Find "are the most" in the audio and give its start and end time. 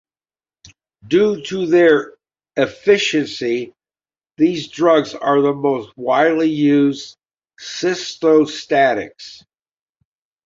5.13-5.95